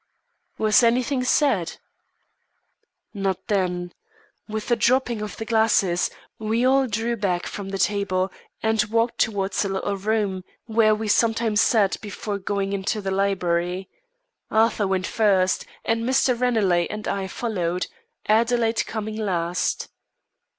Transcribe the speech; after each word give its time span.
"Was 0.57 0.81
anything 0.81 1.23
said?" 1.23 1.77
"Not 3.13 3.45
then. 3.49 3.93
With 4.47 4.67
the 4.67 4.75
dropping 4.75 5.21
of 5.21 5.37
the 5.37 5.45
glasses, 5.45 6.09
we 6.39 6.65
all 6.65 6.87
drew 6.87 7.15
back 7.15 7.45
from 7.45 7.69
the 7.69 7.77
table, 7.77 8.31
and 8.63 8.83
walked 8.85 9.19
towards 9.19 9.63
a 9.63 9.69
little 9.69 9.95
room 9.97 10.43
where 10.65 10.95
we 10.95 11.07
sometimes 11.07 11.61
sat 11.61 12.01
before 12.01 12.39
going 12.39 12.73
into 12.73 12.99
the 12.99 13.11
library. 13.11 13.89
Arthur 14.49 14.87
went 14.87 15.05
first, 15.05 15.67
and 15.85 16.03
Mr. 16.03 16.33
Ranelagh 16.33 16.87
and 16.89 17.07
I 17.07 17.27
followed, 17.27 17.85
Adelaide 18.25 18.83
coming 18.87 19.17
last. 19.17 19.87